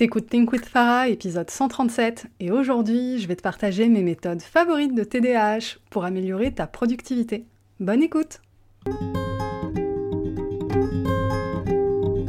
[0.00, 4.94] T'écoutes Think with Farah, épisode 137, et aujourd'hui, je vais te partager mes méthodes favorites
[4.94, 7.44] de TDAH pour améliorer ta productivité.
[7.80, 8.40] Bonne écoute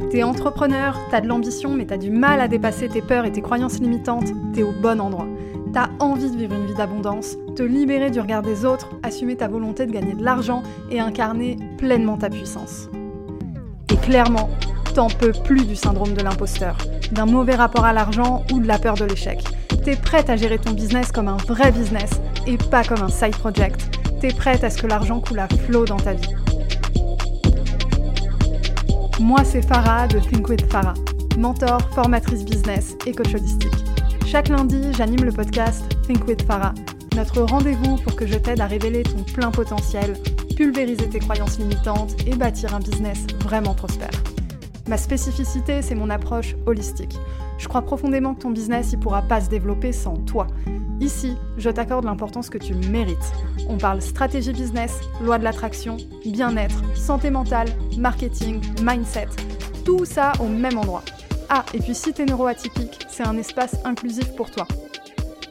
[0.09, 3.41] T'es entrepreneur, t'as de l'ambition, mais t'as du mal à dépasser tes peurs et tes
[3.41, 5.29] croyances limitantes, t'es au bon endroit.
[5.71, 9.47] T'as envie de vivre une vie d'abondance, te libérer du regard des autres, assumer ta
[9.47, 12.89] volonté de gagner de l'argent et incarner pleinement ta puissance.
[13.89, 14.49] Et clairement,
[14.93, 16.77] t'en peux plus du syndrome de l'imposteur,
[17.11, 19.39] d'un mauvais rapport à l'argent ou de la peur de l'échec.
[19.83, 22.11] T'es prête à gérer ton business comme un vrai business
[22.45, 23.99] et pas comme un side project.
[24.19, 26.35] T'es prête à ce que l'argent coule à flot dans ta vie.
[29.19, 30.95] Moi, c'est Farah de Think with Farah,
[31.37, 33.85] mentor, formatrice business et coach holistique.
[34.27, 36.73] Chaque lundi, j'anime le podcast Think with Farah,
[37.15, 40.13] notre rendez-vous pour que je t'aide à révéler ton plein potentiel,
[40.55, 44.30] pulvériser tes croyances limitantes et bâtir un business vraiment prospère.
[44.87, 47.17] Ma spécificité, c'est mon approche holistique.
[47.57, 50.47] Je crois profondément que ton business ne pourra pas se développer sans toi.
[50.99, 53.33] Ici, je t'accorde l'importance que tu mérites.
[53.67, 59.27] On parle stratégie business, loi de l'attraction, bien-être, santé mentale, marketing, mindset.
[59.83, 61.03] Tout ça au même endroit.
[61.49, 64.67] Ah, et puis si t'es neuroatypique, c'est un espace inclusif pour toi.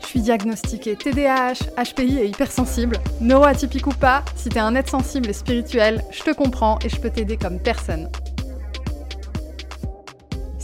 [0.01, 2.98] Je suis diagnostiquée TDAH, HPI et hypersensible.
[3.20, 7.01] Neuroatypique ou pas, si t'es un être sensible et spirituel, je te comprends et je
[7.01, 8.08] peux t'aider comme personne.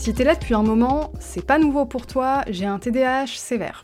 [0.07, 3.83] Si t'es là depuis un moment, c'est pas nouveau pour toi, j'ai un TDAH sévère.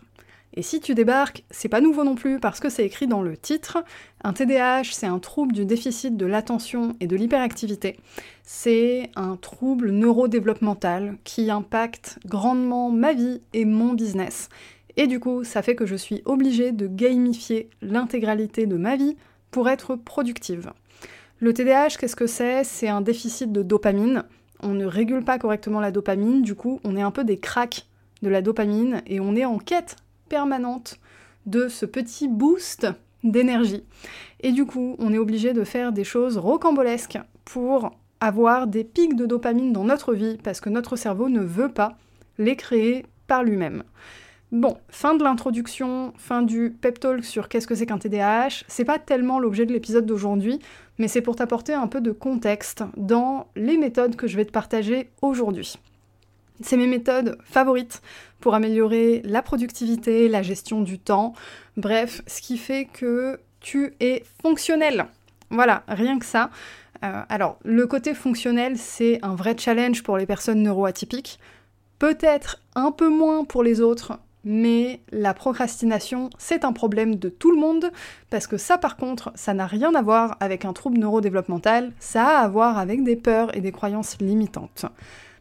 [0.54, 3.36] Et si tu débarques, c'est pas nouveau non plus parce que c'est écrit dans le
[3.36, 3.84] titre.
[4.24, 8.00] Un TDAH, c'est un trouble du déficit de l'attention et de l'hyperactivité.
[8.42, 14.48] C'est un trouble neurodéveloppemental qui impacte grandement ma vie et mon business.
[14.96, 19.18] Et du coup, ça fait que je suis obligée de gamifier l'intégralité de ma vie
[19.52, 20.72] pour être productive.
[21.40, 22.64] Le TDAH, qu'est-ce que c'est?
[22.64, 24.24] C'est un déficit de dopamine
[24.62, 27.88] on ne régule pas correctement la dopamine, du coup on est un peu des cracks
[28.22, 29.98] de la dopamine et on est en quête
[30.30, 31.00] permanente
[31.46, 32.88] de ce petit boost
[33.24, 33.84] d'énergie.
[34.42, 39.16] Et du coup on est obligé de faire des choses rocambolesques pour avoir des pics
[39.16, 41.98] de dopamine dans notre vie parce que notre cerveau ne veut pas
[42.38, 43.84] les créer par lui-même.
[44.54, 48.66] Bon, fin de l'introduction, fin du pep talk sur qu'est-ce que c'est qu'un TDAH.
[48.68, 50.60] C'est pas tellement l'objet de l'épisode d'aujourd'hui,
[51.00, 54.52] mais c'est pour t'apporter un peu de contexte dans les méthodes que je vais te
[54.52, 55.80] partager aujourd'hui.
[56.62, 58.04] C'est mes méthodes favorites
[58.42, 61.34] pour améliorer la productivité, la gestion du temps,
[61.76, 65.08] bref, ce qui fait que tu es fonctionnel.
[65.50, 66.52] Voilà, rien que ça.
[67.04, 71.40] Euh, alors, le côté fonctionnel, c'est un vrai challenge pour les personnes neuroatypiques.
[71.98, 77.52] Peut-être un peu moins pour les autres, mais la procrastination, c'est un problème de tout
[77.52, 77.92] le monde,
[78.30, 82.40] parce que ça par contre, ça n'a rien à voir avec un trouble neurodéveloppemental, ça
[82.40, 84.86] a à voir avec des peurs et des croyances limitantes.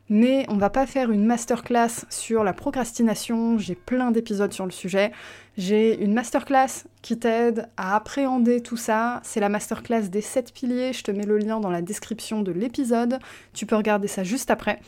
[0.08, 4.70] Mais on va pas faire une masterclass sur la procrastination, j'ai plein d'épisodes sur le
[4.70, 5.10] sujet.
[5.56, 10.92] J'ai une masterclass qui t'aide à appréhender tout ça, c'est la masterclass des 7 piliers,
[10.92, 13.20] je te mets le lien dans la description de l'épisode,
[13.54, 14.80] tu peux regarder ça juste après.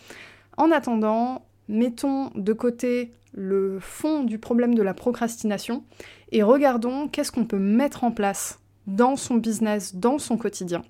[0.57, 5.85] En attendant, mettons de côté le fond du problème de la procrastination
[6.31, 10.83] et regardons qu'est-ce qu'on peut mettre en place dans son business, dans son quotidien,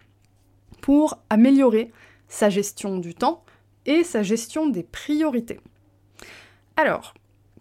[0.82, 1.90] pour améliorer
[2.28, 3.44] sa gestion du temps
[3.86, 5.58] et sa gestion des priorités.
[6.76, 7.14] Alors,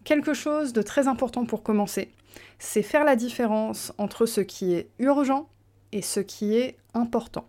[0.04, 2.10] quelque chose de très important pour commencer,
[2.58, 5.48] c'est faire la différence entre ce qui est urgent
[5.92, 7.48] et ce qui est important.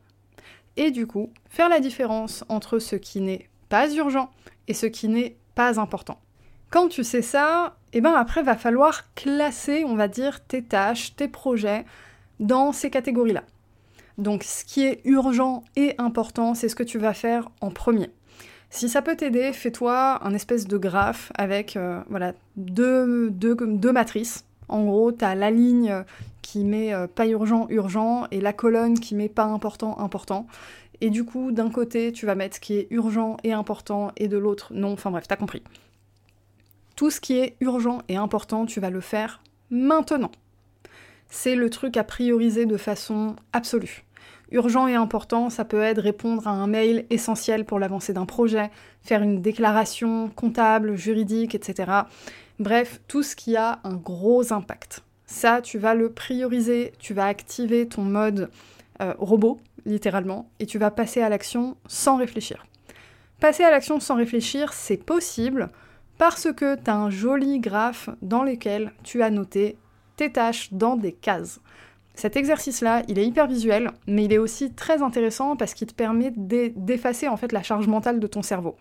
[0.78, 4.29] Et du coup, faire la différence entre ce qui n'est pas urgent
[4.67, 6.19] et ce qui n'est pas important.
[6.75, 10.61] Quand tu sais ça, et eh ben après va falloir classer, on va dire, tes
[10.61, 11.85] tâches, tes projets
[12.41, 13.45] dans ces catégories-là.
[14.17, 18.09] Donc ce qui est urgent et important, c'est ce que tu vas faire en premier.
[18.71, 23.31] Si ça peut t'aider, fais-toi un espèce de graphe avec euh, voilà, deux,
[23.93, 24.43] matrices.
[24.67, 26.03] En gros, tu as la ligne
[26.41, 30.45] qui met euh, pas urgent, urgent, et la colonne qui met pas important, important.
[30.99, 34.27] Et du coup, d'un côté, tu vas mettre ce qui est urgent et important, et
[34.27, 34.91] de l'autre, non.
[34.91, 35.63] Enfin bref, t'as compris.
[36.95, 40.31] Tout ce qui est urgent et important, tu vas le faire maintenant.
[41.29, 44.05] C'est le truc à prioriser de façon absolue.
[44.52, 48.69] Urgent et important, ça peut être répondre à un mail essentiel pour l'avancée d'un projet,
[49.02, 51.91] faire une déclaration comptable, juridique, etc.
[52.59, 55.03] Bref, tout ce qui a un gros impact.
[55.25, 58.49] Ça, tu vas le prioriser, tu vas activer ton mode
[59.02, 62.66] euh, robot, littéralement, et tu vas passer à l'action sans réfléchir.
[63.40, 65.69] Passer à l'action sans réfléchir, c'est possible
[66.17, 69.78] parce que tu as un joli graphe dans lequel tu as noté
[70.16, 71.59] tes tâches dans des cases.
[72.14, 75.94] Cet exercice-là, il est hyper visuel, mais il est aussi très intéressant parce qu'il te
[75.94, 78.78] permet d'effacer en fait la charge mentale de ton cerveau.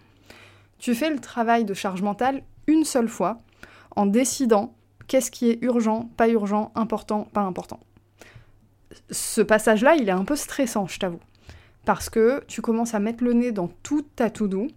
[0.79, 3.41] Tu fais le travail de charge mentale une seule fois
[3.97, 4.75] en décidant
[5.09, 7.81] qu'est-ce qui est urgent, pas urgent, important, pas important.
[9.11, 11.21] Ce passage-là, il est un peu stressant, je t'avoue.
[11.85, 14.69] Parce que tu commences à mettre le nez dans toute ta to-do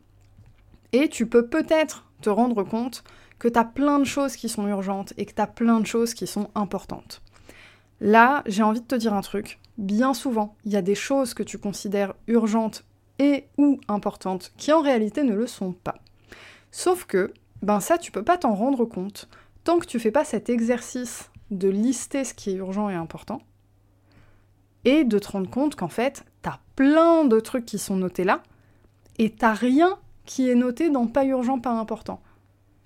[0.93, 3.03] et tu peux peut-être te rendre compte
[3.39, 5.85] que tu as plein de choses qui sont urgentes et que tu as plein de
[5.85, 7.21] choses qui sont importantes.
[7.99, 9.59] Là, j'ai envie de te dire un truc.
[9.77, 12.83] Bien souvent, il y a des choses que tu considères urgentes
[13.19, 15.95] et ou importantes qui en réalité ne le sont pas.
[16.71, 19.27] Sauf que, ben ça, tu peux pas t'en rendre compte
[19.63, 23.41] tant que tu fais pas cet exercice de lister ce qui est urgent et important
[24.85, 28.43] et de te rendre compte qu'en fait, t'as plein de trucs qui sont notés là
[29.17, 29.97] et t'as rien
[30.27, 32.21] qui est noté dans pas urgent, pas important.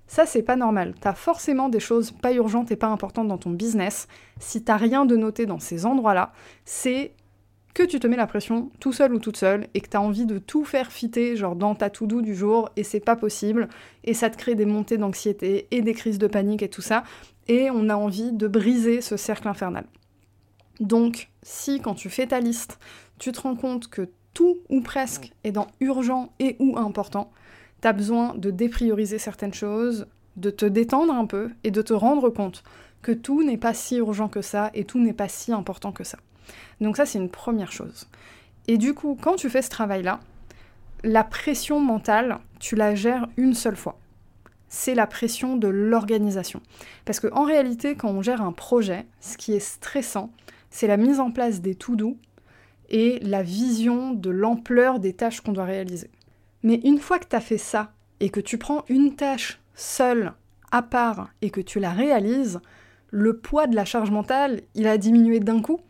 [0.06, 0.94] Ça, c'est pas normal.
[1.00, 4.08] T'as forcément des choses pas urgentes et pas importantes dans ton business.
[4.40, 6.32] Si t'as rien de noté dans ces endroits-là,
[6.64, 7.12] c'est
[7.74, 10.26] que tu te mets la pression tout seul ou toute seule et que t'as envie
[10.26, 13.68] de tout faire fitter, genre dans ta to-do du jour, et c'est pas possible,
[14.04, 17.04] et ça te crée des montées d'anxiété et des crises de panique et tout ça,
[17.48, 19.86] et on a envie de briser ce cercle infernal.
[20.80, 22.78] Donc, si quand tu fais ta liste,
[23.18, 27.30] tu te rends compte que tout ou presque est dans urgent et ou important,
[27.82, 30.06] T'as besoin de déprioriser certaines choses,
[30.36, 32.62] de te détendre un peu et de te rendre compte
[33.02, 36.04] que tout n'est pas si urgent que ça et tout n'est pas si important que
[36.04, 36.18] ça.
[36.80, 38.06] Donc ça, c'est une première chose.
[38.68, 40.20] Et du coup, quand tu fais ce travail-là,
[41.02, 43.98] la pression mentale, tu la gères une seule fois.
[44.68, 46.60] C'est la pression de l'organisation.
[47.04, 50.30] Parce qu'en réalité, quand on gère un projet, ce qui est stressant,
[50.70, 52.16] c'est la mise en place des to-do
[52.92, 56.10] et la vision de l'ampleur des tâches qu'on doit réaliser.
[56.62, 60.34] Mais une fois que tu as fait ça et que tu prends une tâche seule,
[60.70, 62.60] à part, et que tu la réalises,
[63.10, 65.80] le poids de la charge mentale, il a diminué d'un coup.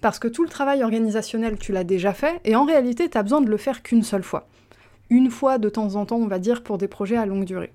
[0.00, 3.22] Parce que tout le travail organisationnel, tu l'as déjà fait, et en réalité, tu as
[3.22, 4.48] besoin de le faire qu'une seule fois.
[5.10, 7.72] Une fois de temps en temps, on va dire, pour des projets à longue durée.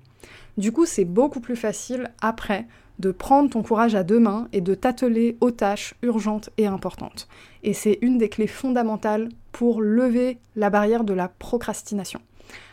[0.56, 2.66] Du coup, c'est beaucoup plus facile après
[2.98, 7.28] de prendre ton courage à deux mains et de t'atteler aux tâches urgentes et importantes.
[7.62, 12.20] Et c'est une des clés fondamentales pour lever la barrière de la procrastination.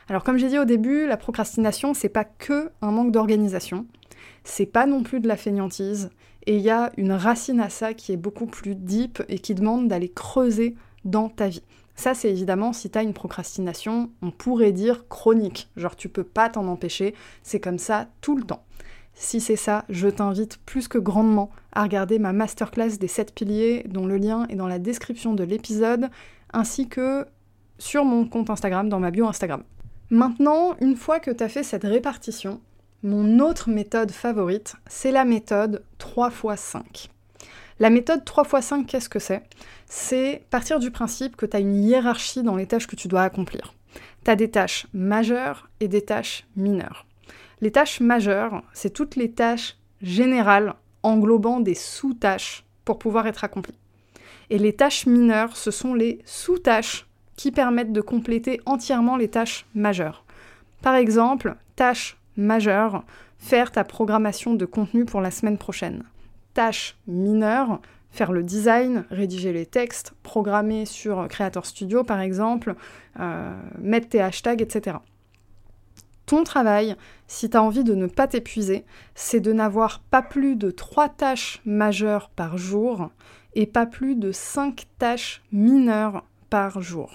[0.07, 3.85] Alors comme j'ai dit au début, la procrastination, c'est pas que un manque d'organisation,
[4.43, 6.11] c'est pas non plus de la fainéantise,
[6.45, 9.55] et il y a une racine à ça qui est beaucoup plus deep et qui
[9.55, 11.63] demande d'aller creuser dans ta vie.
[11.95, 16.23] Ça, c'est évidemment si tu as une procrastination, on pourrait dire chronique, genre tu peux
[16.23, 18.63] pas t'en empêcher, c'est comme ça tout le temps.
[19.15, 23.83] Si c'est ça, je t'invite plus que grandement à regarder ma masterclass des 7 piliers
[23.87, 26.09] dont le lien est dans la description de l'épisode,
[26.53, 27.25] ainsi que
[27.77, 29.63] sur mon compte Instagram, dans ma bio Instagram.
[30.09, 32.61] Maintenant, une fois que tu as fait cette répartition,
[33.03, 37.09] mon autre méthode favorite, c'est la méthode 3 x 5.
[37.79, 39.43] La méthode 3 x 5, qu'est-ce que c'est?
[39.87, 43.23] C'est partir du principe que tu as une hiérarchie dans les tâches que tu dois
[43.23, 43.73] accomplir.
[44.23, 47.05] Tu as des tâches majeures et des tâches mineures.
[47.61, 53.77] Les tâches majeures, c'est toutes les tâches générales englobant des sous-tâches pour pouvoir être accomplies.
[54.49, 59.65] Et les tâches mineures, ce sont les sous-tâches qui permettent de compléter entièrement les tâches
[59.73, 60.23] majeures.
[60.81, 63.03] Par exemple, tâche majeure,
[63.37, 66.03] faire ta programmation de contenu pour la semaine prochaine.
[66.53, 67.81] Tâche mineure,
[68.11, 72.75] faire le design, rédiger les textes, programmer sur Creator Studio par exemple,
[73.19, 74.97] euh, mettre tes hashtags, etc.
[76.25, 76.95] Ton travail,
[77.27, 81.09] si tu as envie de ne pas t'épuiser, c'est de n'avoir pas plus de 3
[81.09, 83.09] tâches majeures par jour
[83.53, 87.11] et pas plus de 5 tâches mineures par jour.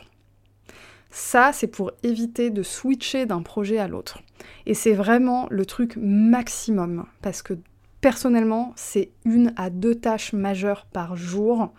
[1.11, 4.21] Ça, c'est pour éviter de switcher d'un projet à l'autre.
[4.67, 7.55] Et c'est vraiment le truc maximum, parce que
[8.01, 11.73] personnellement, c'est une à deux tâches majeures par jour.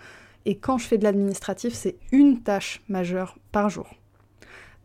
[0.45, 3.87] Et quand je fais de l'administratif, c'est une tâche majeure par jour.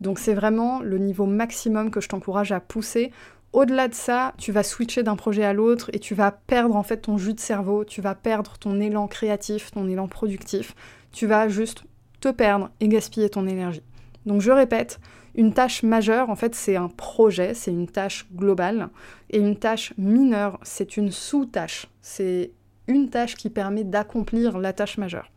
[0.01, 3.11] Donc c'est vraiment le niveau maximum que je t'encourage à pousser.
[3.53, 6.83] Au-delà de ça, tu vas switcher d'un projet à l'autre et tu vas perdre en
[6.83, 10.75] fait ton jus de cerveau, tu vas perdre ton élan créatif, ton élan productif,
[11.11, 11.83] tu vas juste
[12.19, 13.83] te perdre et gaspiller ton énergie.
[14.25, 14.99] Donc je répète,
[15.35, 18.89] une tâche majeure, en fait, c'est un projet, c'est une tâche globale,
[19.29, 21.87] et une tâche mineure, c'est une sous-tâche.
[22.01, 22.51] C'est
[22.87, 25.31] une tâche qui permet d'accomplir la tâche majeure.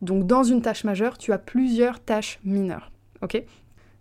[0.00, 2.92] Donc dans une tâche majeure, tu as plusieurs tâches mineures.
[3.20, 3.42] Ok?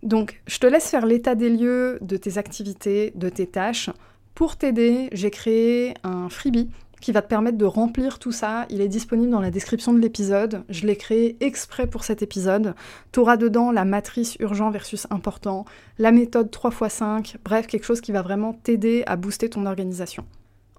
[0.06, 3.90] Donc je te laisse faire l'état des lieux de tes activités, de tes tâches.
[4.36, 6.70] Pour t'aider, j'ai créé un freebie
[7.02, 8.66] qui va te permettre de remplir tout ça.
[8.70, 10.64] Il est disponible dans la description de l'épisode.
[10.70, 12.76] Je l'ai créé exprès pour cet épisode.
[13.12, 15.66] Tu auras dedans la matrice urgent versus important,
[15.98, 20.26] la méthode 3x5, bref, quelque chose qui va vraiment t'aider à booster ton organisation.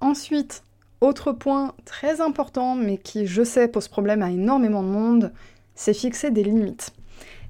[0.00, 0.62] Ensuite,
[1.00, 5.32] autre point très important, mais qui, je sais, pose problème à énormément de monde,
[5.74, 6.92] c'est fixer des limites.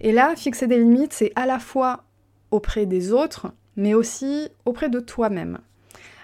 [0.01, 2.05] Et là, fixer des limites, c'est à la fois
[2.51, 5.59] auprès des autres, mais aussi auprès de toi-même.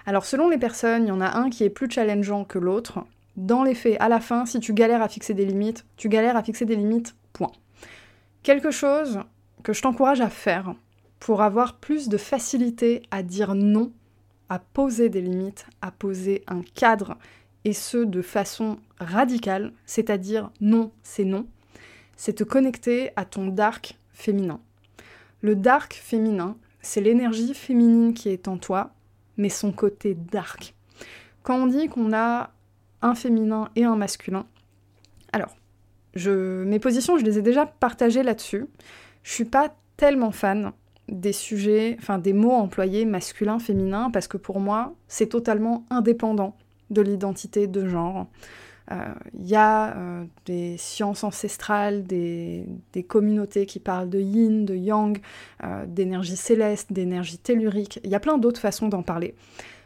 [0.05, 3.05] Alors selon les personnes, il y en a un qui est plus challengeant que l'autre.
[3.35, 6.37] Dans les faits, à la fin, si tu galères à fixer des limites, tu galères
[6.37, 7.51] à fixer des limites, point.
[8.43, 9.21] Quelque chose
[9.63, 10.75] que je t'encourage à faire
[11.19, 13.91] pour avoir plus de facilité à dire non,
[14.49, 17.17] à poser des limites, à poser un cadre,
[17.65, 21.47] et ce de façon radicale, c'est-à-dire non, c'est non,
[22.23, 24.61] c'est te connecter à ton dark féminin.
[25.41, 28.91] Le dark féminin, c'est l'énergie féminine qui est en toi,
[29.35, 30.73] mais son côté dark.
[31.41, 32.51] Quand on dit qu'on a
[33.01, 34.45] un féminin et un masculin,
[35.33, 35.57] alors,
[36.15, 38.67] mes positions, je les ai déjà partagées là-dessus.
[39.23, 40.71] Je suis pas tellement fan
[41.09, 46.55] des sujets, enfin des mots employés masculin, féminin, parce que pour moi, c'est totalement indépendant
[46.89, 48.27] de l'identité de genre.
[48.91, 52.65] Il euh, y a euh, des sciences ancestrales, des,
[53.07, 55.19] communautés qui parlent de yin, de yang,
[55.63, 57.99] euh, d'énergie céleste, d'énergie tellurique.
[58.03, 59.35] Il y a plein d'autres façons d'en parler.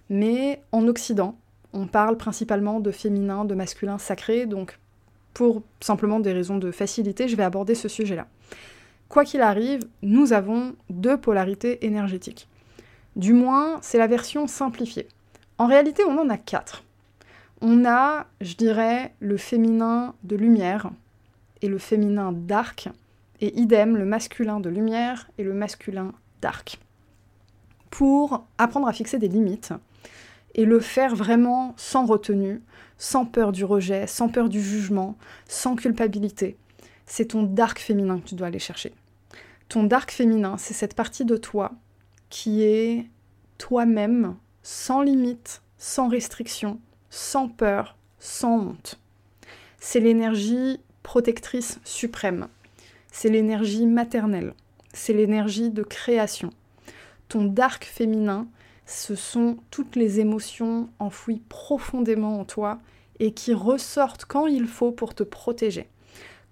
[0.09, 1.37] Mais en Occident,
[1.73, 4.79] on parle principalement de féminin, de masculin sacré, donc
[5.33, 8.27] pour simplement des raisons de facilité, je vais aborder ce sujet-là.
[9.09, 12.47] Quoi qu'il arrive, nous avons deux polarités énergétiques.
[13.15, 15.07] Du moins, c'est la version simplifiée.
[15.59, 16.83] En réalité, on en a quatre.
[17.61, 20.91] On a, je dirais, le féminin de lumière
[21.61, 22.89] et le féminin dark,
[23.41, 26.79] et idem, le masculin de lumière et le masculin dark.
[27.89, 29.73] Pour apprendre à fixer des limites
[30.55, 32.61] et le faire vraiment sans retenue,
[32.97, 36.57] sans peur du rejet, sans peur du jugement, sans culpabilité.
[37.05, 38.93] C'est ton dark féminin que tu dois aller chercher.
[39.69, 41.71] Ton dark féminin, c'est cette partie de toi
[42.29, 43.07] qui est
[43.57, 48.99] toi-même, sans limite, sans restriction, sans peur, sans honte.
[49.79, 52.47] C'est l'énergie protectrice suprême.
[53.11, 54.53] C'est l'énergie maternelle.
[54.93, 56.49] C'est l'énergie de création.
[57.29, 58.47] Ton dark féminin,
[58.85, 62.79] ce sont toutes les émotions enfouies profondément en toi
[63.19, 65.87] et qui ressortent quand il faut pour te protéger.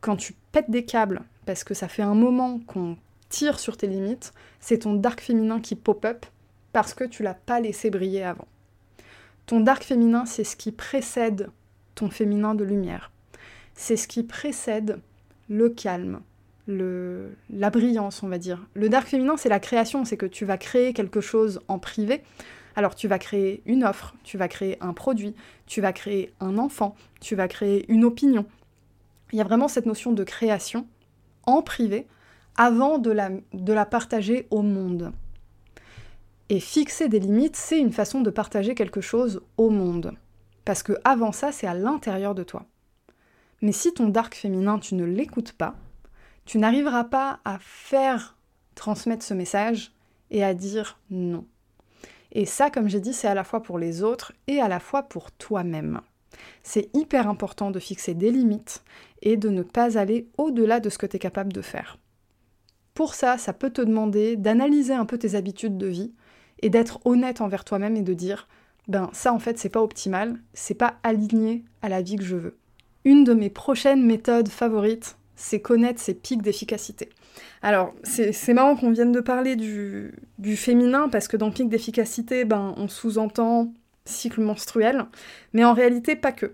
[0.02, 2.98] Quand tu pètes des câbles parce que ça fait un moment qu'on
[3.30, 6.26] tire sur tes limites, c'est ton dark féminin qui pop-up
[6.74, 8.48] parce que tu l'as pas laissé briller avant.
[9.46, 11.50] Ton dark féminin, c'est ce qui précède
[11.94, 13.12] ton féminin de lumière.
[13.76, 15.00] C'est ce qui précède
[15.50, 16.22] le calme,
[16.68, 18.66] la brillance, on va dire.
[18.74, 22.24] Le dark féminin, c'est la création, c'est que tu vas créer quelque chose en privé.
[22.76, 25.36] Alors tu vas créer une offre, tu vas créer un produit,
[25.68, 28.46] tu vas créer un enfant, tu vas créer une opinion.
[29.32, 30.88] Il y a vraiment cette notion de création
[31.44, 32.08] en privé
[32.58, 35.14] avant de la partager au monde.
[36.50, 40.14] Et fixer des limites, c'est une façon de partager quelque chose au monde.
[40.64, 42.66] Parce que avant ça, c'est à l'intérieur de toi.
[43.62, 45.76] Mais si ton dark féminin, tu ne l'écoutes pas,
[46.46, 48.38] tu n'arriveras pas à faire
[48.76, 49.92] transmettre ce message
[50.30, 51.46] et à dire non.
[52.32, 54.80] Et ça, comme j'ai dit, c'est à la fois pour les autres et à la
[54.80, 56.02] fois pour toi-même.
[56.64, 58.84] C'est hyper important de fixer des limites
[59.22, 61.98] et de ne pas aller au-delà de ce que tu es capable de faire.
[62.94, 66.14] Pour ça, ça peut te demander d'analyser un peu tes habitudes de vie,
[66.62, 68.48] et d'être honnête envers toi-même et de dire
[68.88, 72.36] ben ça en fait c'est pas optimal, c'est pas aligné à la vie que je
[72.36, 72.58] veux.
[73.04, 77.10] Une de mes prochaines méthodes favorites, c'est connaître ses pics d'efficacité.
[77.62, 82.74] Alors, c'est marrant qu'on vienne de parler du, féminin, parce que dans pic d'efficacité, ben,
[82.78, 83.74] on sous-entend
[84.06, 85.06] cycle menstruel,
[85.54, 86.54] mais en réalité, pas que.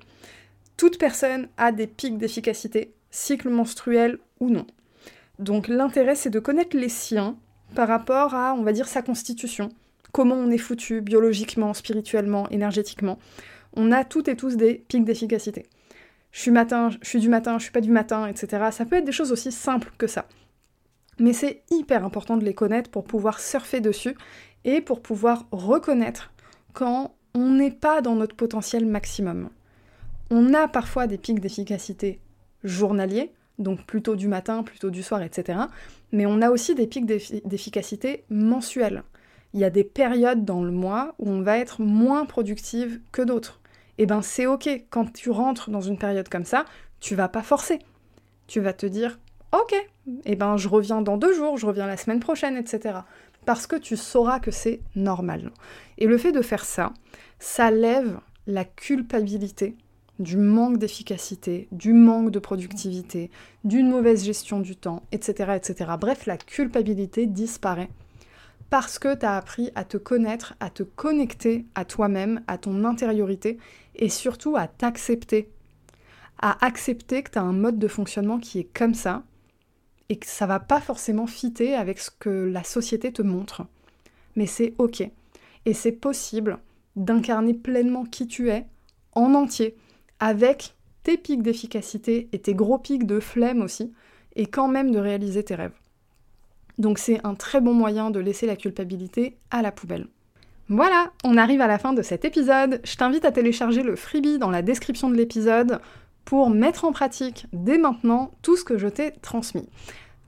[0.77, 4.65] Toute personne a des pics d'efficacité, cycle menstruel ou non.
[5.37, 7.35] Donc l'intérêt, c'est de connaître les siens
[7.75, 9.69] par rapport à, on va dire, sa constitution,
[10.11, 13.19] comment on est foutu biologiquement, spirituellement, énergétiquement.
[13.73, 15.65] On a toutes et tous des pics d'efficacité.
[16.31, 18.69] Je suis matin, je suis du matin, je suis pas du matin, etc.
[18.71, 20.27] Ça peut être des choses aussi simples que ça.
[21.19, 24.15] Mais c'est hyper important de les connaître pour pouvoir surfer dessus
[24.63, 26.31] et pour pouvoir reconnaître
[26.73, 29.49] quand on n'est pas dans notre potentiel maximum.
[30.29, 32.19] On a parfois des pics d'efficacité
[32.63, 35.59] journaliers, donc plutôt du matin, plutôt du soir, etc.
[36.11, 39.03] Mais on a aussi des pics d'efficacité mensuels
[39.53, 43.21] il y a des périodes dans le mois où on va être moins productive que
[43.21, 43.59] d'autres.
[43.97, 46.65] Et eh ben c'est ok, quand tu rentres dans une période comme ça,
[46.99, 47.79] tu vas pas forcer.
[48.47, 49.19] Tu vas te dire,
[49.51, 49.87] ok, et
[50.25, 52.99] eh ben je reviens dans deux jours, je reviens la semaine prochaine, etc.
[53.45, 55.51] Parce que tu sauras que c'est normal.
[55.97, 56.93] Et le fait de faire ça,
[57.37, 59.75] ça lève la culpabilité
[60.19, 63.31] du manque d'efficacité, du manque de productivité,
[63.63, 65.91] d'une mauvaise gestion du temps, etc., etc.
[65.99, 67.89] Bref, la culpabilité disparaît
[68.71, 72.85] parce que tu as appris à te connaître, à te connecter à toi-même, à ton
[72.85, 73.57] intériorité
[73.95, 75.49] et surtout à t'accepter.
[76.41, 79.23] À accepter que tu as un mode de fonctionnement qui est comme ça
[80.07, 83.63] et que ça va pas forcément fitter avec ce que la société te montre.
[84.37, 85.03] Mais c'est ok.
[85.65, 86.57] Et c'est possible
[86.95, 88.65] d'incarner pleinement qui tu es,
[89.11, 89.75] en entier,
[90.21, 93.91] avec tes pics d'efficacité et tes gros pics de flemme aussi,
[94.37, 95.80] et quand même de réaliser tes rêves.
[96.77, 100.07] Donc c'est un très bon moyen de laisser la culpabilité à la poubelle.
[100.69, 102.79] Voilà, on arrive à la fin de cet épisode.
[102.85, 105.81] Je t'invite à télécharger le freebie dans la description de l'épisode
[106.23, 109.67] pour mettre en pratique dès maintenant tout ce que je t'ai transmis.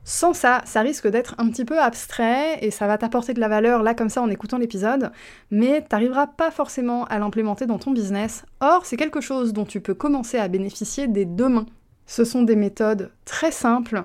[0.05, 3.47] Sans ça, ça risque d'être un petit peu abstrait et ça va t'apporter de la
[3.47, 5.11] valeur là comme ça en écoutant l'épisode,
[5.49, 8.45] mais t'arriveras pas forcément à l'implémenter dans ton business.
[8.59, 11.65] Or, c'est quelque chose dont tu peux commencer à bénéficier dès demain.
[12.05, 14.03] Ce sont des méthodes très simples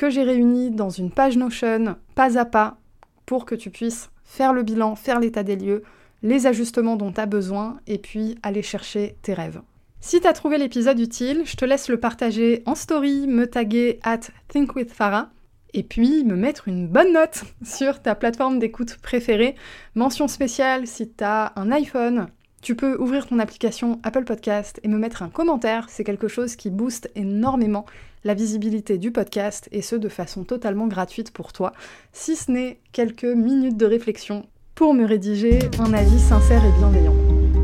[0.00, 2.78] que j'ai réunies dans une page Notion, pas à pas,
[3.26, 5.82] pour que tu puisses faire le bilan, faire l'état des lieux,
[6.22, 9.60] les ajustements dont tu as besoin et puis aller chercher tes rêves.
[10.00, 14.00] Si tu as trouvé l'épisode utile, je te laisse le partager en story, me taguer
[14.02, 15.28] at thinkwithfarah
[15.74, 19.54] et puis me mettre une bonne note sur ta plateforme d'écoute préférée.
[19.94, 22.28] Mention spéciale si tu as un iPhone,
[22.62, 26.56] tu peux ouvrir ton application Apple Podcast et me mettre un commentaire, c'est quelque chose
[26.56, 27.84] qui booste énormément
[28.24, 31.72] la visibilité du podcast et ce de façon totalement gratuite pour toi,
[32.12, 37.14] si ce n'est quelques minutes de réflexion pour me rédiger un avis sincère et bienveillant.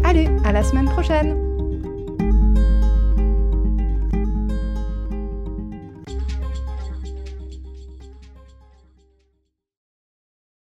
[0.04, 1.45] Allez, à la semaine prochaine